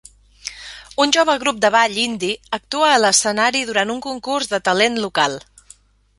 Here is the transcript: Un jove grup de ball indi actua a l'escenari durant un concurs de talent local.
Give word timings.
Un 1.03 1.11
jove 1.17 1.35
grup 1.43 1.59
de 1.65 1.71
ball 1.75 1.99
indi 2.05 2.31
actua 2.59 2.89
a 2.93 2.97
l'escenari 3.03 3.63
durant 3.69 3.93
un 3.97 4.01
concurs 4.09 4.53
de 4.57 4.63
talent 4.71 4.99
local. 5.07 5.39